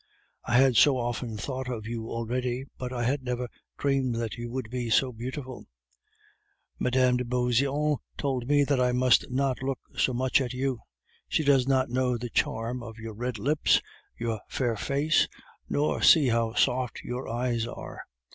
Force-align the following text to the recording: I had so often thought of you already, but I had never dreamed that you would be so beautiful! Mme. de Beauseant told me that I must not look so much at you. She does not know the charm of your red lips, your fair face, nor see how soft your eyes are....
I 0.45 0.57
had 0.57 0.77
so 0.77 0.97
often 0.97 1.37
thought 1.37 1.69
of 1.69 1.85
you 1.85 2.09
already, 2.09 2.65
but 2.79 2.91
I 2.91 3.03
had 3.03 3.21
never 3.21 3.47
dreamed 3.77 4.15
that 4.15 4.33
you 4.35 4.49
would 4.49 4.71
be 4.71 4.89
so 4.89 5.11
beautiful! 5.11 5.67
Mme. 6.79 7.17
de 7.17 7.23
Beauseant 7.23 7.99
told 8.17 8.47
me 8.47 8.63
that 8.63 8.79
I 8.81 8.93
must 8.93 9.29
not 9.29 9.61
look 9.61 9.77
so 9.95 10.11
much 10.11 10.41
at 10.41 10.53
you. 10.53 10.79
She 11.27 11.43
does 11.43 11.67
not 11.67 11.91
know 11.91 12.17
the 12.17 12.31
charm 12.31 12.81
of 12.81 12.97
your 12.97 13.13
red 13.13 13.37
lips, 13.37 13.79
your 14.17 14.41
fair 14.49 14.75
face, 14.75 15.27
nor 15.69 16.01
see 16.01 16.29
how 16.29 16.55
soft 16.55 17.01
your 17.03 17.27
eyes 17.29 17.67
are.... 17.67 18.01